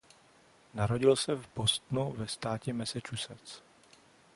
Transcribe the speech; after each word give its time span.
Narodil 0.73 1.15
se 1.15 1.35
v 1.35 1.47
Bostonu 1.55 2.11
ve 2.11 2.27
státě 2.27 2.73
Massachusetts. 2.73 3.61